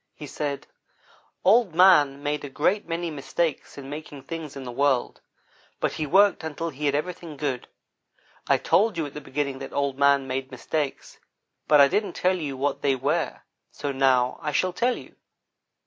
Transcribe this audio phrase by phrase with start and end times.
[0.15, 0.65] He said:
[1.45, 5.21] "Old man made a great many mistakes in making things in the world,
[5.79, 7.67] but he worked until he had everything good.
[8.47, 11.19] I told you at the beginning that Old man made mistakes,
[11.67, 15.15] but I didn't tell you what they were, so now I shall tell you.